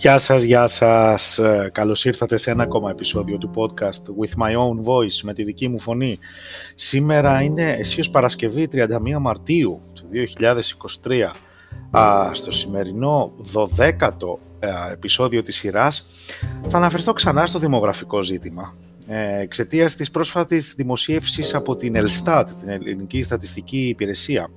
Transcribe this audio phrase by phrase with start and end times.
[0.00, 1.38] Γεια σας, γεια σας.
[1.38, 5.44] Ε, καλώς ήρθατε σε ένα ακόμα επεισόδιο του podcast With My Own Voice, με τη
[5.44, 6.18] δική μου φωνή.
[6.74, 8.86] Σήμερα είναι αισίως Παρασκευή 31
[9.20, 10.04] Μαρτίου του
[11.02, 11.30] 2023.
[12.32, 16.06] στο σημερινό 12ο ε, επεισόδιο της σειράς
[16.68, 18.74] θα αναφερθώ ξανά στο δημογραφικό ζήτημα.
[19.06, 24.50] Ε, εξαιτίας της πρόσφατης δημοσίευσης από την Ελστάτ, την Ελληνική Στατιστική Υπηρεσία,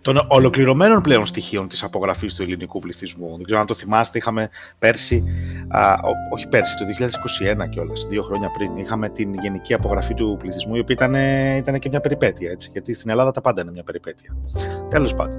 [0.00, 3.36] των ολοκληρωμένων πλέον στοιχείων της απογραφής του ελληνικού πληθυσμού.
[3.36, 5.24] Δεν ξέρω αν το θυμάστε, είχαμε πέρσι,
[5.68, 5.94] α,
[6.32, 6.84] όχι πέρσι, το
[7.64, 11.14] 2021 κιόλας, δύο χρόνια πριν, είχαμε την γενική απογραφή του πληθυσμού, η οποία ήταν,
[11.56, 14.36] ήταν και μια περιπέτεια, έτσι, γιατί στην Ελλάδα τα πάντα είναι μια περιπέτεια.
[14.88, 15.38] Τέλος πάντων.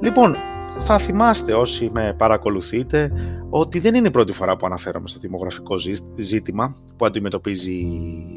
[0.00, 0.36] Λοιπόν,
[0.78, 3.12] θα θυμάστε όσοι με παρακολουθείτε
[3.50, 5.76] ότι δεν είναι η πρώτη φορά που αναφέρομαι στο δημογραφικό
[6.16, 7.72] ζήτημα που αντιμετωπίζει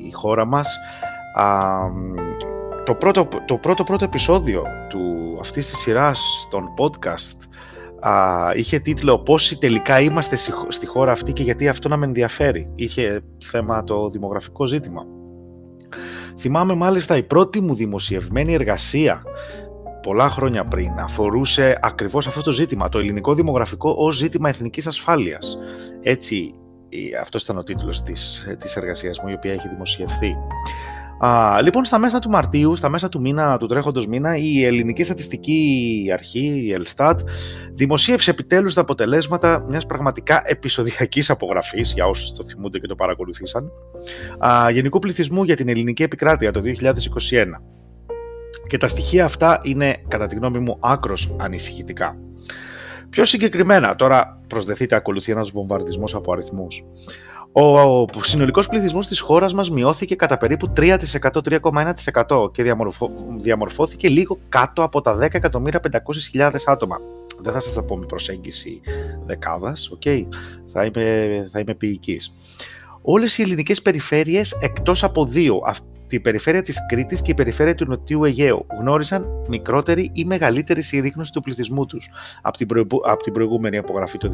[0.07, 0.77] η χώρα μας.
[2.87, 7.47] Το πρώτο, το πρώτο πρώτο επεισόδιο του αυτής της σειράς των podcast
[7.99, 8.11] α,
[8.55, 10.35] είχε τίτλο «Πόσοι τελικά είμαστε
[10.67, 12.71] στη χώρα αυτή και γιατί αυτό να με ενδιαφέρει».
[12.75, 15.05] Είχε θέμα το δημογραφικό ζήτημα.
[16.39, 19.23] Θυμάμαι μάλιστα η πρώτη μου δημοσιευμένη εργασία
[20.01, 25.57] πολλά χρόνια πριν αφορούσε ακριβώς αυτό το ζήτημα, το ελληνικό δημογραφικό ως ζήτημα εθνικής ασφάλειας.
[26.01, 26.53] Έτσι,
[27.21, 30.35] αυτός ήταν ο τίτλος της, της εργασίας μου, η οποία έχει δημοσιευθεί.
[31.19, 35.03] Α, λοιπόν, στα μέσα του Μαρτίου, στα μέσα του μήνα, του τρέχοντος μήνα, η Ελληνική
[35.03, 37.19] Στατιστική Αρχή, η Ελστάτ,
[37.73, 43.71] δημοσίευσε επιτέλους τα αποτελέσματα μιας πραγματικά επεισοδιακής απογραφής, για όσους το θυμούνται και το παρακολουθήσαν,
[44.39, 47.61] α, γενικού πληθυσμού για την ελληνική επικράτεια το 2021.
[48.67, 52.17] Και τα στοιχεία αυτά είναι, κατά τη γνώμη μου, άκρος ανησυχητικά.
[53.09, 56.83] Πιο συγκεκριμένα, τώρα προσδεθείτε ακολουθεί ένας βομβαρδισμός από αριθμούς.
[57.59, 60.97] Ο συνολικός πληθυσμός της χώρας μας μειώθηκε κατά περίπου 3%,
[61.41, 62.63] 3,1% και
[63.37, 66.97] διαμορφώθηκε λίγο κάτω από τα 10.500.000 άτομα.
[67.41, 68.81] Δεν θα σας τα πω με προσέγγιση
[69.25, 70.25] δεκάδας, okay?
[70.67, 72.33] θα, είμαι, θα είμαι ποιητής
[73.09, 75.61] όλες οι ελληνικές περιφέρειες εκτός από δύο,
[76.07, 81.31] τη περιφέρεια της Κρήτης και η περιφέρεια του Νοτιού Αιγαίου, γνώρισαν μικρότερη ή μεγαλύτερη συρρήγνωση
[81.31, 82.09] του πληθυσμού τους
[82.41, 82.67] από την,
[83.05, 84.29] από την προηγούμενη απογραφή το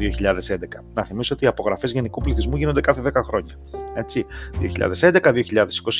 [0.94, 3.58] Να θυμίσω ότι οι απογραφές γενικού πληθυσμού γίνονται κάθε 10 χρόνια.
[3.94, 4.26] Έτσι,
[5.00, 5.32] 2011,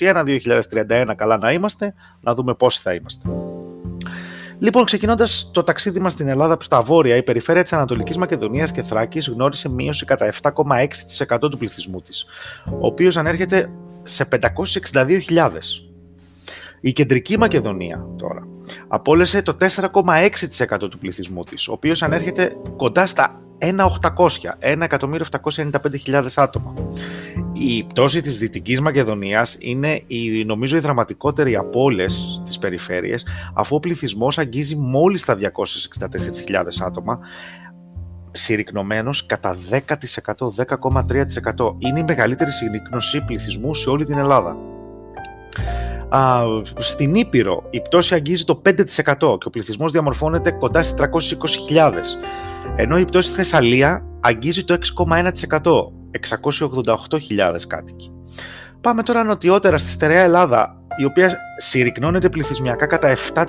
[0.00, 0.24] 2021,
[1.08, 3.28] 2031 καλά να είμαστε, να δούμε πόσοι θα είμαστε.
[4.64, 8.82] Λοιπόν, ξεκινώντας το ταξίδι μας στην Ελλάδα στα βόρεια, η περιφέρεια της Ανατολικής Μακεδονίας και
[8.82, 12.26] Θράκης γνώρισε μείωση κατά 7,6% του πληθυσμού της,
[12.66, 13.70] ο οποίος ανέρχεται
[14.02, 15.86] σε 562.000.
[16.80, 18.46] Η κεντρική Μακεδονία τώρα
[18.88, 26.74] απόλυσε το 4,6% του πληθυσμού της, ο οποίος ανέρχεται κοντά στα 1.800, 1.795.000 άτομα.
[27.52, 33.76] Η πτώση της Δυτικής Μακεδονίας είναι η, νομίζω η δραματικότερη από όλες τις περιφέρειες, αφού
[33.76, 37.18] ο πληθυσμός αγγίζει μόλις τα 264.000 άτομα,
[38.32, 41.76] συρρυκνωμένος κατά 10%, 10,3%.
[41.78, 44.58] Είναι η μεγαλύτερη συρρυκνωσή πληθυσμού σε όλη την Ελλάδα.
[46.16, 46.42] Α,
[46.78, 48.74] στην Ήπειρο η πτώση αγγίζει το 5%
[49.18, 51.06] και ο πληθυσμός διαμορφώνεται κοντά στις
[51.70, 51.92] 320.000
[52.76, 54.76] ενώ η πτώση στη Θεσσαλία αγγίζει το
[55.08, 55.30] 6,1%,
[56.80, 58.10] 688.000 κάτοικοι.
[58.80, 63.44] Πάμε τώρα νοτιότερα στη στερεά Ελλάδα, η οποία συρρυκνώνεται πληθυσμιακά κατά 7%,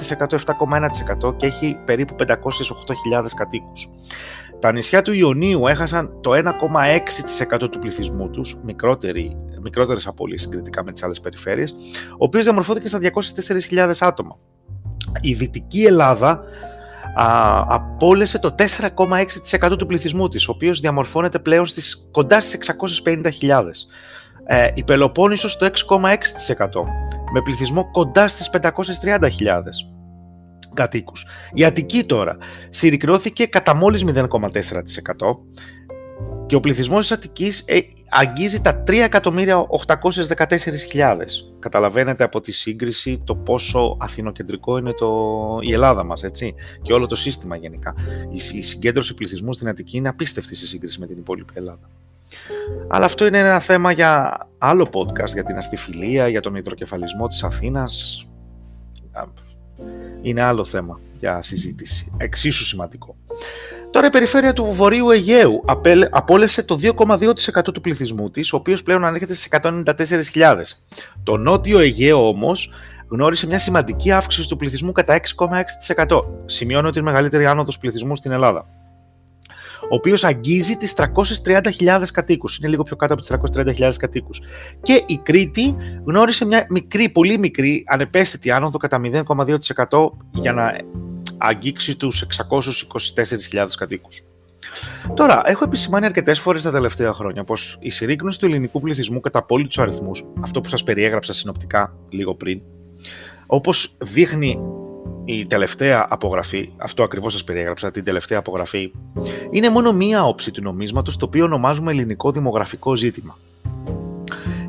[1.24, 2.26] 7,1% και έχει περίπου 508.000
[3.36, 3.90] κατοίκους.
[4.66, 10.92] Τα νησιά του Ιωνίου έχασαν το 1,6% του πληθυσμού τους, μικρότερη, μικρότερες απώλειες συγκριτικά με
[10.92, 11.74] τις άλλες περιφέρειες,
[12.12, 14.38] ο οποίος διαμορφώθηκε στα 204.000 άτομα.
[15.22, 16.44] Η Δυτική Ελλάδα
[17.16, 22.72] α, απόλυσε το 4,6% του πληθυσμού της, ο οποίος διαμορφώνεται πλέον στις, κοντά στις
[23.04, 23.88] 650.000.
[24.46, 26.08] Ε, η Πελοπόννησος στο 6,6%
[27.34, 29.95] με πληθυσμό κοντά στις 530.000
[30.76, 31.26] κατοίκους.
[31.54, 32.38] Η Αττική τώρα
[32.70, 34.50] συρρυκνώθηκε κατά μόλις 0,4%
[36.46, 41.18] και ο πληθυσμός της Αττικής ε, αγγίζει τα 3.814.000.
[41.60, 45.08] Καταλαβαίνετε από τη σύγκριση το πόσο αθηνοκεντρικό είναι το...
[45.62, 47.96] η Ελλάδα μας, έτσι, και όλο το σύστημα γενικά.
[48.54, 51.90] Η, συγκέντρωση πληθυσμού στην Αττική είναι απίστευτη σε σύγκριση με την υπόλοιπη Ελλάδα.
[52.88, 57.44] Αλλά αυτό είναι ένα θέμα για άλλο podcast, για την αστιφιλία, για τον υδροκεφαλισμό της
[57.44, 58.26] Αθήνας.
[60.22, 62.12] Είναι άλλο θέμα για συζήτηση.
[62.18, 63.16] Εξίσου σημαντικό.
[63.92, 65.64] Τώρα η περιφέρεια του Βορείου Αιγαίου
[66.10, 70.56] απόλυσε το 2,2% του πληθυσμού της, ο οποίος πλέον ανέρχεται στις 194.000.
[71.24, 72.74] Το Νότιο Αιγαίο όμως
[73.10, 75.20] γνώρισε μια σημαντική αύξηση του πληθυσμού κατά
[76.08, 76.22] 6,6%.
[76.46, 78.68] Σημειώνω ότι είναι μεγαλύτερη άνοδος πληθυσμού στην Ελλάδα.
[79.90, 82.58] Ο οποίος αγγίζει τις 330.000 κατοίκους.
[82.58, 84.42] Είναι λίγο πιο κάτω από τις 330.000 κατοίκους.
[84.82, 90.76] Και η Κρήτη γνώρισε μια μικρή, πολύ μικρή, ανεπαίσθητη άνοδο κατά 0,2% για να
[91.38, 94.24] αγγίξει τους 624.000 κατοίκους.
[95.14, 99.40] Τώρα, έχω επισημάνει αρκετές φορές τα τελευταία χρόνια πως η συρρήκνωση του ελληνικού πληθυσμού κατά
[99.40, 102.62] απόλυτους αριθμούς, αυτό που σας περιέγραψα συνοπτικά λίγο πριν,
[103.46, 104.60] όπως δείχνει
[105.26, 108.92] η τελευταία απογραφή, αυτό ακριβώς σας περιέγραψα, την τελευταία απογραφή,
[109.50, 113.38] είναι μόνο μία όψη του νομίσματος το οποίο ονομάζουμε ελληνικό δημογραφικό ζήτημα.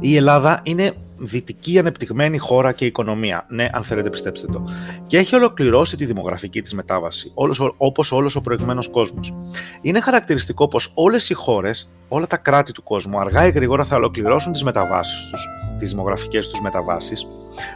[0.01, 3.47] Η Ελλάδα είναι δυτική ανεπτυγμένη χώρα και οικονομία.
[3.49, 4.65] Ναι, αν θέλετε, πιστέψτε το.
[5.07, 7.33] Και έχει ολοκληρώσει τη δημογραφική της μετάβαση,
[7.77, 9.35] όπως όλος ο προηγμένος κόσμος.
[9.81, 13.97] Είναι χαρακτηριστικό πως όλες οι χώρες, όλα τα κράτη του κόσμου, αργά ή γρήγορα θα
[13.97, 15.47] ολοκληρώσουν τις μεταβάσεις τους,
[15.79, 17.27] τις δημογραφικές τους μεταβάσεις,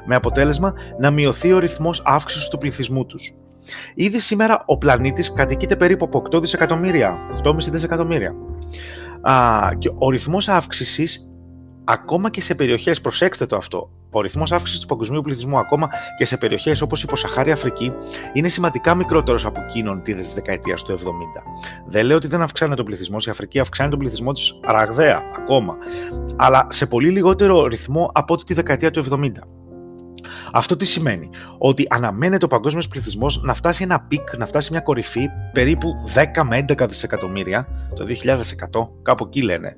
[0.07, 3.35] με αποτέλεσμα να μειωθεί ο ρυθμός αύξησης του πληθυσμού τους.
[3.95, 8.35] Ήδη σήμερα ο πλανήτης κατοικείται περίπου από 8 δισεκατομμύρια, 8,5 δισεκατομμύρια.
[9.21, 11.30] Α, και ο ρυθμός αύξησης
[11.91, 15.89] ακόμα και σε περιοχές, προσέξτε το αυτό, ο ρυθμός αύξησης του παγκοσμίου πληθυσμού ακόμα
[16.19, 17.93] και σε περιοχές όπως η Υποσαχάρια Αφρική
[18.33, 21.03] είναι σημαντικά μικρότερος από εκείνον τη δεκαετία του 70.
[21.87, 25.77] Δεν λέω ότι δεν αυξάνεται ο πληθυσμός, η Αφρική αυξάνει τον πληθυσμό της ραγδαία ακόμα,
[26.37, 29.31] αλλά σε πολύ λιγότερο ρυθμό από ό,τι τη δεκαετία του 70.
[30.53, 34.81] Αυτό τι σημαίνει, ότι αναμένεται ο παγκόσμιος πληθυσμός να φτάσει ένα peak, να φτάσει μια
[34.81, 35.95] κορυφή περίπου
[36.35, 39.77] 10 με 11 δισεκατομμύρια το 2100, κάπου εκεί λένε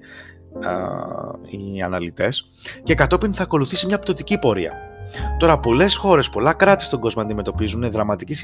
[1.75, 2.47] οι αναλυτές
[2.83, 4.73] και κατόπιν θα ακολουθήσει μια πτωτική πορεία.
[5.39, 8.35] Τώρα, πολλές χώρες, πολλά κράτη στον κόσμο αντιμετωπίζουν δραματική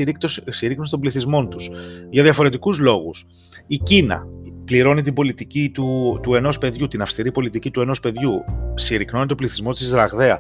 [0.51, 1.71] συρρήκνωση των πληθυσμών τους
[2.11, 3.27] για διαφορετικούς λόγους.
[3.67, 4.27] Η Κίνα
[4.65, 8.45] πληρώνει την πολιτική του, του ενός παιδιού, την αυστηρή πολιτική του ενός παιδιού.
[8.75, 10.39] Συρρυκνώνει τον πληθυσμός της ραγδαία.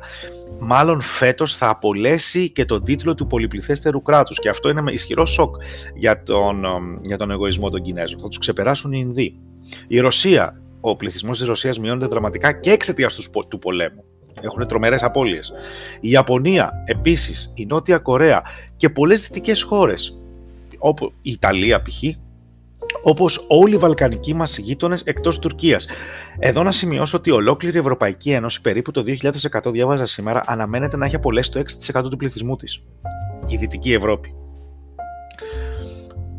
[0.60, 4.38] Μάλλον φέτος θα απολέσει και τον τίτλο του πολυπληθέστερου κράτους.
[4.38, 5.56] Και αυτό είναι ισχυρό σοκ
[5.94, 6.64] για τον,
[7.02, 8.20] για τον εγωισμό των Κινέζων.
[8.20, 9.34] Θα τους ξεπεράσουν οι Ινδοί.
[9.88, 13.30] Η Ρωσία ο πληθυσμός της Ρωσίας μειώνεται δραματικά και εξαιτίας τους
[13.60, 14.04] πολέμου.
[14.40, 15.52] Έχουν τρομερές απώλειες.
[16.00, 18.42] Η Ιαπωνία, επίσης, η Νότια Κορέα
[18.76, 20.18] και πολλές δυτικές χώρες,
[20.78, 22.02] όπω η Ιταλία π.χ.,
[23.02, 25.86] όπως όλοι οι Βαλκανικοί μας γείτονες εκτός Τουρκίας.
[26.38, 31.04] Εδώ να σημειώσω ότι ολόκληρη η Ευρωπαϊκή Ένωση, περίπου το 2100 διάβαζα σήμερα, αναμένεται να
[31.04, 32.84] έχει απολέσει το 6% του πληθυσμού της.
[33.46, 34.34] Η Δυτική Ευρώπη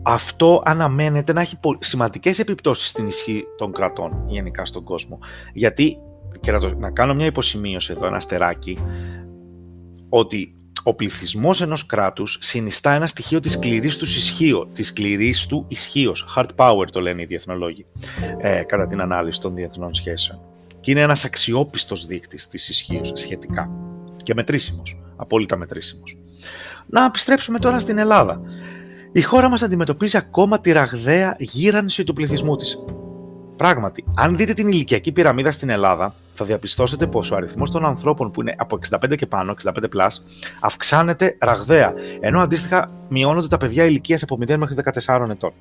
[0.04, 5.20] αυτό αναμένεται να έχει σημαντικές επιπτώσεις στην ισχύ των κρατών γενικά στον κόσμο.
[5.54, 5.98] Γιατί,
[6.40, 8.78] και να, να κάνω μια υποσημείωση εδώ, ένα αστεράκι,
[10.10, 10.54] ότι
[10.84, 14.70] ο πληθυσμός ενός κράτους συνιστά ένα στοιχείο της σκληρής τους ισχύω.
[14.74, 16.26] Της σκληρής του ισχύως.
[16.36, 17.86] Hard power το λένε οι διεθνολόγοι.
[18.38, 20.42] Ε, κατά την ανάλυση των διεθνών σχέσεων.
[20.80, 23.72] Και είναι ένας αξιόπιστος δείκτης της ισχύως σχετικά.
[24.24, 25.00] Και μετρήσιμος.
[25.16, 26.18] Απόλυτα μετρήσιμος.
[26.88, 28.42] Να επιστρέψουμε τώρα στην Ελλάδα
[29.12, 32.84] η χώρα μας αντιμετωπίζει ακόμα τη ραγδαία γύρανση του πληθυσμού της.
[33.56, 38.32] Πράγματι, αν δείτε την ηλικιακή πυραμίδα στην Ελλάδα, θα διαπιστώσετε πως ο αριθμός των ανθρώπων
[38.32, 40.08] που είναι από 65 και πάνω, 65 plus,
[40.60, 44.76] αυξάνεται ραγδαία, ενώ αντίστοιχα μειώνονται τα παιδιά ηλικίας από 0 μέχρι
[45.06, 45.52] 14 ετών.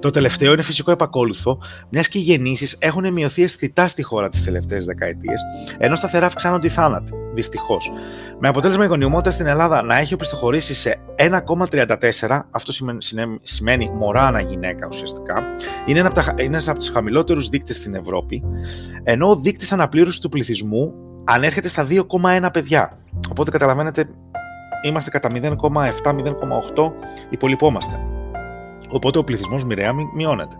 [0.00, 1.58] Το τελευταίο είναι φυσικό επακόλουθο,
[1.88, 5.40] μιας και οι γεννήσεις έχουν μειωθεί αισθητά στη χώρα τις τελευταίες δεκαετίες,
[5.78, 7.12] ενώ σταθερά αυξάνονται οι θάνατοι.
[7.34, 7.92] Δυστυχώς.
[8.38, 12.72] Με αποτέλεσμα η γονιμότητα στην Ελλάδα να έχει οπισθοχωρήσει σε 1,34, αυτό
[13.42, 15.42] σημαίνει, μωρά ανά γυναίκα ουσιαστικά,
[15.86, 16.20] είναι ένα από,
[16.66, 18.42] από τους χαμηλότερους δείκτες στην Ευρώπη,
[19.02, 20.92] ενώ ο δείκτης αναπλήρωσης του πληθυσμού
[21.24, 22.98] ανέρχεται στα 2,1 παιδιά.
[23.30, 24.08] Οπότε καταλαβαίνετε,
[24.86, 26.92] είμαστε κατά 0,7-0,8,
[27.30, 28.00] υπολοιπόμαστε.
[28.90, 30.56] Οπότε ο πληθυσμός μοιραία μειώνεται.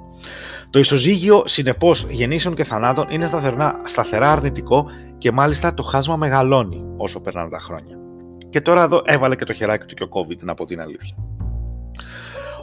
[0.71, 4.87] Το ισοζύγιο συνεπώς γεννήσεων και θανάτων είναι σταθερά, σταθερά αρνητικό
[5.19, 7.97] και μάλιστα το χάσμα μεγαλώνει όσο περνάνε τα χρόνια.
[8.51, 11.15] Και τώρα εδώ έβαλε και το χεράκι του και ο COVID, να πω την αλήθεια.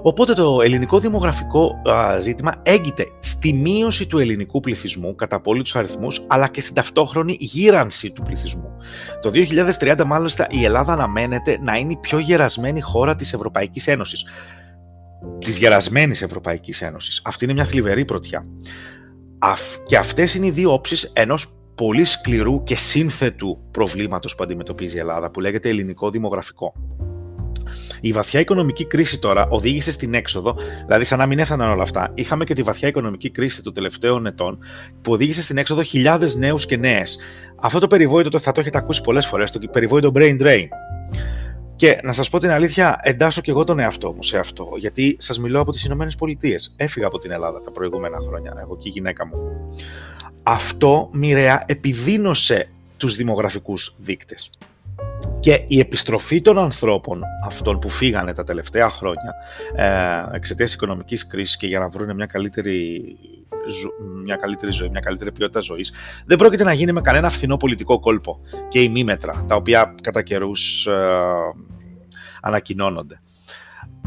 [0.01, 1.71] Οπότε το ελληνικό δημογραφικό
[2.19, 8.11] ζήτημα έγκυται στη μείωση του ελληνικού πληθυσμού κατά απόλυτους αριθμούς, αλλά και στην ταυτόχρονη γύρανση
[8.11, 8.77] του πληθυσμού.
[9.21, 9.31] Το
[9.79, 14.25] 2030, μάλιστα, η Ελλάδα αναμένεται να είναι η πιο γερασμένη χώρα της Ευρωπαϊκής Ένωσης
[15.39, 17.21] της γερασμένης Ευρωπαϊκής Ένωσης.
[17.23, 18.45] Αυτή είναι μια θλιβερή πρωτιά.
[19.85, 24.99] Και αυτές είναι οι δύο όψεις ενός πολύ σκληρού και σύνθετου προβλήματος που αντιμετωπίζει η
[24.99, 26.73] Ελλάδα, που λέγεται ελληνικό δημογραφικό.
[28.01, 30.55] Η βαθιά οικονομική κρίση τώρα οδήγησε στην έξοδο,
[30.85, 32.11] δηλαδή σαν να μην έφταναν όλα αυτά.
[32.13, 34.57] Είχαμε και τη βαθιά οικονομική κρίση των τελευταίων ετών,
[35.01, 37.17] που οδήγησε στην έξοδο χιλιάδες νέους και νέες.
[37.61, 40.67] Αυτό το περιβόητο θα το έχετε ακούσει πολλές φορές, το περιβόητο brain drain.
[41.77, 45.15] Και να σας πω την αλήθεια, εντάσσω και εγώ τον εαυτό μου σε αυτό, γιατί
[45.19, 46.73] σας μιλώ από τις Ηνωμένες Πολιτείες.
[46.77, 49.37] Έφυγα από την Ελλάδα τα προηγούμενα χρόνια, εγώ και η γυναίκα μου.
[50.43, 54.49] Αυτό μοιραία επιδίνωσε τους δημογραφικούς δείκτες.
[55.39, 59.35] Και η επιστροφή των ανθρώπων, αυτών που φύγανε τα τελευταία χρόνια,
[59.75, 63.03] ε, εξαιτίας οικονομικής κρίσης και για να βρουν μια καλύτερη,
[64.23, 65.93] μια καλύτερη ζωή, μια καλύτερη ποιότητα ζωής,
[66.25, 70.85] δεν πρόκειται να γίνει με κανένα φθηνό πολιτικό κόλπο και ημίμετρα, τα οποία κατά καιρούς
[70.85, 70.93] ε,
[72.41, 73.21] ανακοινώνονται.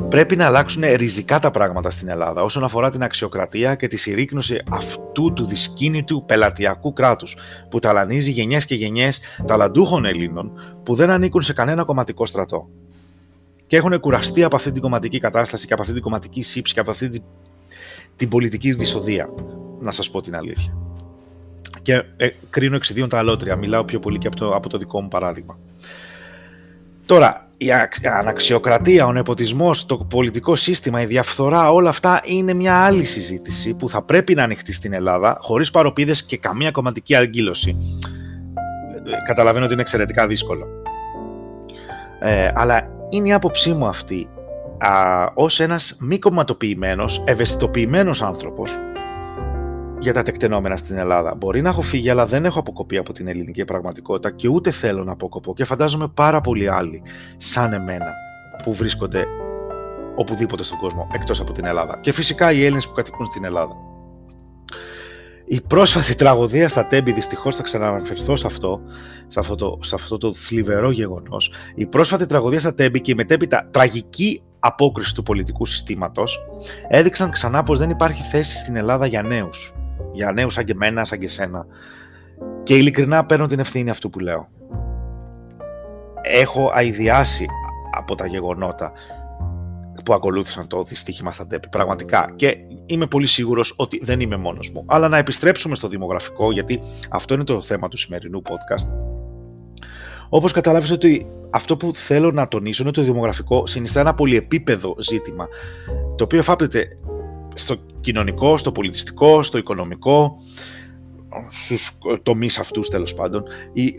[0.08, 4.62] Πρέπει να αλλάξουν ριζικά τα πράγματα στην Ελλάδα όσον αφορά την αξιοκρατία και τη συρρήκνωση
[4.70, 7.36] αυτού του δυσκίνητου πελατειακού κράτους
[7.70, 10.52] που ταλανίζει γενιές και γενιές ταλαντούχων Ελλήνων
[10.82, 12.68] που δεν ανήκουν σε κανένα κομματικό στρατό
[13.66, 16.80] και έχουν κουραστεί από αυτή την κομματική κατάσταση και από αυτή την κομματική σύψη και
[16.80, 17.22] από αυτή την,
[18.16, 19.28] την πολιτική δυσοδεία,
[19.80, 20.76] να σας πω την αλήθεια.
[21.82, 25.00] Και ε, κρίνω εξιδίων τα αλότρια, μιλάω πιο πολύ και από το, από το δικό
[25.00, 25.58] μου παράδειγμα.
[27.06, 27.72] Τώρα, η
[28.18, 33.88] αναξιοκρατία, ο νεποτισμός, το πολιτικό σύστημα, η διαφθορά, όλα αυτά είναι μια άλλη συζήτηση που
[33.88, 37.76] θα πρέπει να ανοιχτεί στην Ελλάδα, χωρίς παροπίδες και καμία κομματική αγκύλωση.
[39.04, 40.66] Ε, καταλαβαίνω ότι είναι εξαιρετικά δύσκολο.
[42.20, 44.28] Ε, αλλά είναι η άποψή μου αυτή
[44.78, 48.78] α, ως ένας μη κομματοποιημένος, ευαισθητοποιημένος άνθρωπος
[50.00, 51.34] για τα τεκτενόμενα στην Ελλάδα.
[51.34, 55.04] Μπορεί να έχω φύγει, αλλά δεν έχω αποκοπεί από την ελληνική πραγματικότητα και ούτε θέλω
[55.04, 55.54] να αποκοπώ.
[55.54, 57.02] Και φαντάζομαι πάρα πολλοί άλλοι,
[57.36, 58.12] σαν εμένα,
[58.62, 59.24] που βρίσκονται
[60.14, 61.98] οπουδήποτε στον κόσμο, εκτός από την Ελλάδα.
[62.00, 63.76] Και φυσικά οι Έλληνες που κατοικούν στην Ελλάδα.
[65.44, 68.80] Η πρόσφατη τραγωδία στα Τέμπη, δυστυχώς θα ξαναναφερθώ σε αυτό,
[69.26, 71.52] σε αυτό, το, σε αυτό το θλιβερό γεγονός.
[71.74, 76.38] Η πρόσφατη τραγωδία στα Τέμπη και η μετέπειτα τραγική απόκριση του πολιτικού συστήματος
[76.88, 79.74] έδειξαν ξανά πως δεν υπάρχει θέση στην Ελλάδα για νέους.
[80.12, 81.66] Για νέους σαν και εμένα, σαν και εσένα.
[82.62, 84.48] Και ειλικρινά παίρνω την ευθύνη αυτού που λέω.
[86.22, 87.46] Έχω αειδιάσει
[87.98, 88.92] από τα γεγονότα
[90.04, 91.68] που ακολούθησαν το δυστύχημα στα ΤΕΠ.
[91.68, 92.32] Πραγματικά.
[92.36, 94.84] Και είμαι πολύ σίγουρος ότι δεν είμαι μόνος μου.
[94.88, 98.88] Αλλά να επιστρέψουμε στο δημογραφικό, γιατί αυτό είναι το θέμα του σημερινού podcast.
[100.28, 104.94] Όπως καταλάβεις ότι αυτό που θέλω να τονίσω είναι ότι το δημογραφικό συνιστά ένα πολυεπίπεδο
[104.98, 105.48] ζήτημα,
[106.16, 106.88] το οποίο εφάπτεται
[107.60, 110.36] στο κοινωνικό, στο πολιτιστικό, στο οικονομικό,
[111.50, 113.44] στους τομείς αυτούς τέλος πάντων,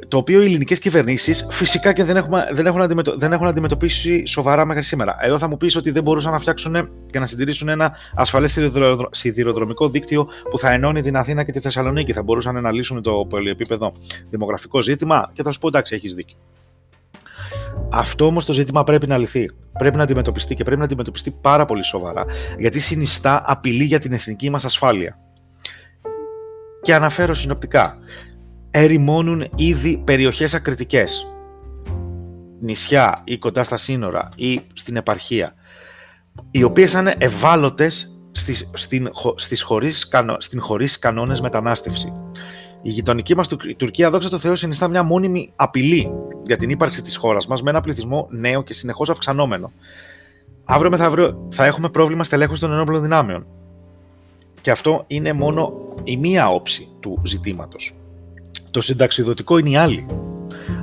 [0.07, 4.25] το οποίο οι ελληνικές κυβερνήσεις φυσικά και δεν, έχουμε, δεν, έχουν αντιμετω, δεν έχουν αντιμετωπίσει
[4.25, 5.17] σοβαρά μέχρι σήμερα.
[5.19, 8.59] Εδώ θα μου πεις ότι δεν μπορούσαν να φτιάξουν και να συντηρήσουν ένα ασφαλές
[9.11, 12.13] σιδηροδρομικό δίκτυο που θα ενώνει την Αθήνα και τη Θεσσαλονίκη.
[12.13, 13.93] Θα μπορούσαν να λύσουν το πολυεπίπεδο
[14.29, 16.37] δημογραφικό ζήτημα και θα σου πω εντάξει έχεις δίκιο.
[17.91, 19.45] Αυτό όμως το ζήτημα πρέπει να λυθεί.
[19.77, 22.25] Πρέπει να αντιμετωπιστεί και πρέπει να αντιμετωπιστεί πάρα πολύ σοβαρά.
[22.57, 25.19] Γιατί συνιστά απειλή για την εθνική μας ασφάλεια
[26.81, 27.97] και αναφέρω συνοπτικά.
[28.71, 31.27] Ερημώνουν ήδη περιοχές ακριτικές.
[32.59, 35.53] Νησιά ή κοντά στα σύνορα ή στην επαρχία.
[36.51, 42.11] Οι οποίες είναι ευάλωτες στις, στην, στις χωρίς, στην χωρίς κανόνες μετανάστευση.
[42.81, 43.47] Η γειτονική μας
[43.77, 46.11] Τουρκία, δόξα τω Θεώ, συνιστά μια μόνιμη απειλή
[46.45, 49.71] για την ύπαρξη της χώρας μας με ένα πληθυσμό νέο και συνεχώς αυξανόμενο.
[50.65, 53.45] Αύριο μεθαύριο θα έχουμε πρόβλημα στελέχους των ενόπλων δυνάμεων.
[54.61, 57.95] Και αυτό είναι μόνο η μία όψη του ζητήματος.
[58.71, 60.05] Το συνταξιδοτικό είναι η άλλη.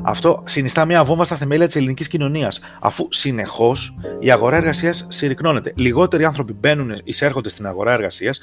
[0.02, 5.72] Αυτό συνιστά μια βόμβα στα θεμέλια της ελληνικής κοινωνίας, αφού συνεχώς η αγορά εργασίας συρρυκνώνεται.
[5.76, 8.40] Λιγότεροι άνθρωποι μπαίνουν, εισέρχονται στην αγορά εργασίας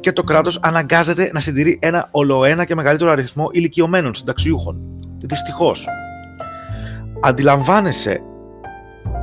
[0.00, 4.80] και το κράτος αναγκάζεται να συντηρεί ένα ολοένα και μεγαλύτερο αριθμό ηλικιωμένων συνταξιούχων.
[5.18, 5.86] Δυστυχώς.
[7.20, 8.20] Αντιλαμβάνεσαι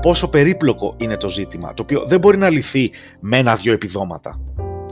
[0.01, 4.39] πόσο περίπλοκο είναι το ζήτημα, το οποίο δεν μπορεί να λυθεί με ένα-δυο επιδόματα.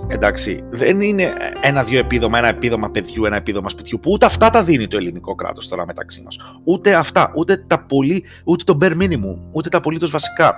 [0.07, 4.63] Εντάξει, δεν είναι ένα-δύο επίδομα, ένα επίδομα παιδιού, ένα επίδομα σπιτιού, που ούτε αυτά τα
[4.63, 6.37] δίνει το ελληνικό κράτος τώρα μεταξύ μας.
[6.63, 10.57] Ούτε αυτά, ούτε τα πολύ, ούτε το bare minimum, ούτε τα απολύτως βασικά.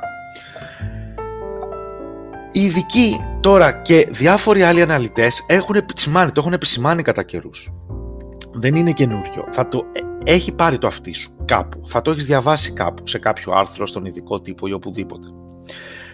[2.52, 7.74] Οι ειδικοί τώρα και διάφοροι άλλοι αναλυτές έχουν επισημάνει, το έχουν επισημάνει κατά καιρούς.
[8.54, 9.48] Δεν είναι καινούριο.
[9.52, 9.86] Θα το
[10.26, 11.82] ε, έχει πάρει το αυτί σου κάπου.
[11.88, 15.28] Θα το έχεις διαβάσει κάπου σε κάποιο άρθρο, στον ειδικό τύπο ή οπουδήποτε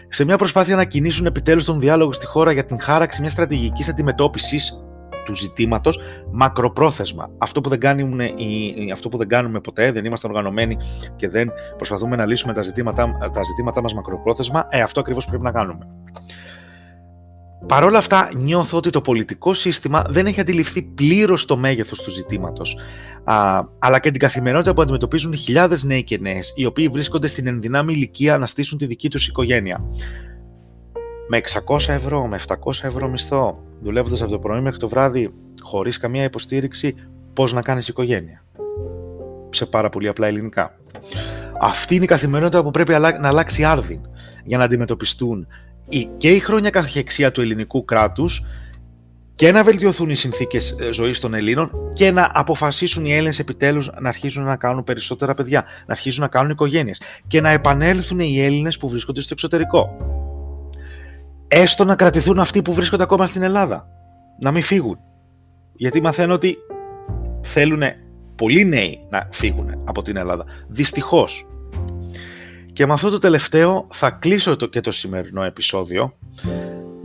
[0.10, 3.90] σε μια προσπάθεια να κινήσουν επιτέλους τον διάλογο στη χώρα για την χάραξη μιας στρατηγικής
[3.90, 4.84] αντιμετώπισης
[5.26, 6.00] του ζητήματος
[6.32, 7.30] μακροπρόθεσμα.
[7.38, 8.34] Αυτό που, δεν κάνουμε,
[8.94, 10.78] αυτό που δεν κάνουμε ποτέ, δεν είμαστε οργανωμένοι
[11.16, 15.44] και δεν προσπαθούμε να λύσουμε τα ζητήματα, τα ζητήματά μας μακροπρόθεσμα, ε, αυτό ακριβώς πρέπει
[15.44, 15.88] να κάνουμε.
[17.68, 22.12] Παρ' όλα αυτά, νιώθω ότι το πολιτικό σύστημα δεν έχει αντιληφθεί πλήρως το μέγεθος του
[22.12, 22.78] ζητήματος,
[23.80, 27.94] αλλά και την καθημερινότητα που αντιμετωπίζουν χιλιάδες νέοι και νέες, οι οποίοι βρίσκονται στην ενδυνάμει
[27.94, 29.82] ηλικία να στήσουν τη δική τους οικογένεια.
[31.28, 35.98] Με 600 ευρώ, με 700 ευρώ μισθό, δουλεύοντας από το πρωί μέχρι το βράδυ, χωρίς
[35.98, 36.96] καμία υποστήριξη,
[37.34, 38.46] πώς να κάνεις οικογένεια;
[39.50, 40.80] Σε πάρα πολύ απλά ελληνικά.
[41.62, 44.02] Αυτή είναι η καθημερινότητα που πρέπει να αλλάξει άρδιν
[44.44, 45.48] για να αντιμετωπιστούν
[46.18, 48.46] και η χρόνια καθεξία του ελληνικού κράτους
[49.36, 53.90] και να βελτιωθούν οι συνθήκες ε, ζωής των Ελλήνων και να αποφασίσουν οι Έλληνες επιτέλους
[54.00, 58.40] να αρχίσουν να κάνουν περισσότερα παιδιά, να αρχίσουν να κάνουν οικογένειες και να επανέλθουν οι
[58.40, 59.96] Έλληνες που βρίσκονται στο εξωτερικό.
[61.48, 63.88] Έστω να κρατηθούν αυτοί που βρίσκονται ακόμα στην Ελλάδα.
[64.40, 65.00] Να μην φύγουν.
[65.76, 66.58] Γιατί μαθαίνω ότι
[67.42, 67.82] θέλουν
[68.36, 70.46] πολλοί νέοι να φύγουν από την Ελλάδα.
[70.68, 71.46] Δυστυχώς.
[72.74, 76.14] Και με αυτό το τελευταίο θα κλείσω το, και το σημερινό επεισόδιο.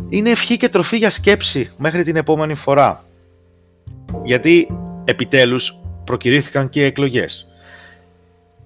[0.09, 3.05] Είναι ευχή και τροφή για σκέψη μέχρι την επόμενη φορά.
[4.23, 4.69] Γιατί
[5.05, 7.47] επιτέλους προκυρήθηκαν και οι εκλογές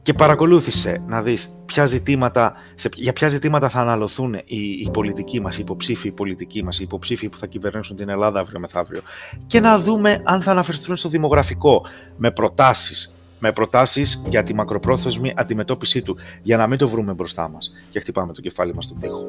[0.08, 5.40] και παρακολούθησε να δεις ποια ζητήματα, σε, για ποια ζητήματα θα αναλωθούν οι, οι πολιτικοί
[5.40, 9.00] μας, οι υποψήφοι οι πολιτικοί μας, οι υποψήφοι που θα κυβερνήσουν την Ελλάδα αύριο μεθαύριο
[9.46, 11.86] και να δούμε αν θα αναφερθούν στο δημογραφικό
[12.16, 17.48] με προτάσεις, με προτάσεις για τη μακροπρόθεσμη αντιμετώπιση του, για να μην το βρούμε μπροστά
[17.48, 19.26] μας και χτυπάμε το κεφάλι μας στον τοίχο.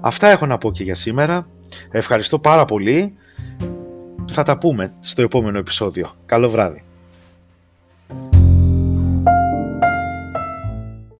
[0.00, 1.46] Αυτά έχω να πω και για σήμερα.
[1.90, 3.14] Ευχαριστώ πάρα πολύ.
[4.30, 6.06] Θα τα πούμε στο επόμενο επεισόδιο.
[6.26, 6.84] Καλό βράδυ.